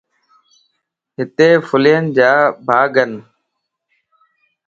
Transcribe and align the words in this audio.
ھتي 1.17 1.49
ڦلين 1.67 2.03
جا 2.15 2.31
ڀاڳن 2.67 3.11